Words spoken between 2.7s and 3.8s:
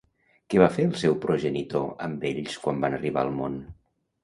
van arribar al món?